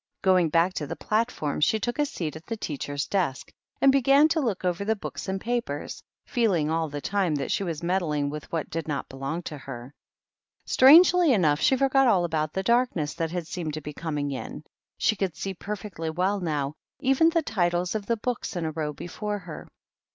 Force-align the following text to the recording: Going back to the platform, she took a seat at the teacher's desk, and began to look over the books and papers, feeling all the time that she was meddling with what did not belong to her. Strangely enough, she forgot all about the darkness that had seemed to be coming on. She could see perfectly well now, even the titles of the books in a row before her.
Going 0.23 0.49
back 0.49 0.73
to 0.73 0.87
the 0.87 0.95
platform, 0.95 1.61
she 1.61 1.79
took 1.79 1.99
a 1.99 2.07
seat 2.07 2.35
at 2.35 2.47
the 2.47 2.57
teacher's 2.57 3.05
desk, 3.05 3.51
and 3.79 3.91
began 3.91 4.27
to 4.29 4.41
look 4.41 4.65
over 4.65 4.83
the 4.83 4.95
books 4.95 5.27
and 5.27 5.39
papers, 5.39 6.01
feeling 6.25 6.71
all 6.71 6.89
the 6.89 7.01
time 7.01 7.35
that 7.35 7.51
she 7.51 7.63
was 7.63 7.83
meddling 7.83 8.31
with 8.31 8.51
what 8.51 8.71
did 8.71 8.87
not 8.87 9.09
belong 9.09 9.43
to 9.43 9.59
her. 9.59 9.93
Strangely 10.65 11.33
enough, 11.33 11.59
she 11.61 11.77
forgot 11.77 12.07
all 12.07 12.25
about 12.25 12.53
the 12.53 12.63
darkness 12.63 13.13
that 13.13 13.29
had 13.29 13.45
seemed 13.45 13.75
to 13.75 13.81
be 13.81 13.93
coming 13.93 14.35
on. 14.35 14.63
She 14.97 15.15
could 15.15 15.35
see 15.35 15.53
perfectly 15.53 16.09
well 16.09 16.39
now, 16.39 16.73
even 16.99 17.29
the 17.29 17.43
titles 17.43 17.93
of 17.93 18.07
the 18.07 18.17
books 18.17 18.55
in 18.55 18.65
a 18.65 18.71
row 18.71 18.93
before 18.93 19.37
her. 19.37 19.67